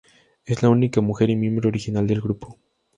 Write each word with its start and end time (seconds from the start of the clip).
Es 0.45 0.63
la 0.63 0.69
única 0.69 0.99
mujer 0.99 1.29
y 1.29 1.35
miembro 1.35 1.69
original 1.69 2.07
del 2.07 2.21
grupo. 2.21 2.57